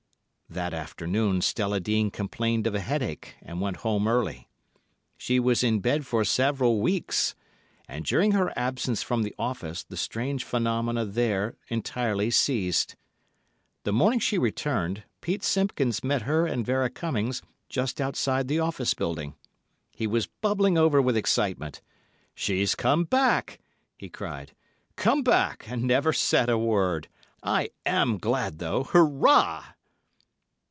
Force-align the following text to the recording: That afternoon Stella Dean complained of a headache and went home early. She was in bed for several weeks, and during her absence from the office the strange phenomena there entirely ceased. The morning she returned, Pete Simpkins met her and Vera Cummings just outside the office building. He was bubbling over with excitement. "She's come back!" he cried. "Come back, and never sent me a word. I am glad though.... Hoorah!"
That 0.51 0.73
afternoon 0.73 1.39
Stella 1.39 1.79
Dean 1.79 2.11
complained 2.11 2.67
of 2.67 2.75
a 2.75 2.81
headache 2.81 3.35
and 3.41 3.61
went 3.61 3.77
home 3.87 4.05
early. 4.05 4.49
She 5.15 5.39
was 5.39 5.63
in 5.63 5.79
bed 5.79 6.05
for 6.05 6.25
several 6.25 6.81
weeks, 6.81 7.35
and 7.87 8.03
during 8.03 8.33
her 8.33 8.51
absence 8.57 9.01
from 9.01 9.23
the 9.23 9.33
office 9.39 9.81
the 9.85 9.95
strange 9.95 10.43
phenomena 10.43 11.05
there 11.05 11.55
entirely 11.69 12.31
ceased. 12.31 12.97
The 13.85 13.93
morning 13.93 14.19
she 14.19 14.37
returned, 14.37 15.05
Pete 15.21 15.41
Simpkins 15.41 16.03
met 16.03 16.23
her 16.23 16.45
and 16.45 16.65
Vera 16.65 16.89
Cummings 16.89 17.41
just 17.69 18.01
outside 18.01 18.49
the 18.49 18.59
office 18.59 18.93
building. 18.93 19.35
He 19.95 20.05
was 20.05 20.27
bubbling 20.27 20.77
over 20.77 21.01
with 21.01 21.15
excitement. 21.15 21.79
"She's 22.35 22.75
come 22.75 23.05
back!" 23.05 23.61
he 23.97 24.09
cried. 24.09 24.53
"Come 24.97 25.23
back, 25.23 25.63
and 25.69 25.83
never 25.83 26.11
sent 26.11 26.49
me 26.49 26.55
a 26.55 26.57
word. 26.57 27.07
I 27.41 27.69
am 27.85 28.17
glad 28.17 28.59
though.... 28.59 28.83
Hoorah!" 28.83 29.75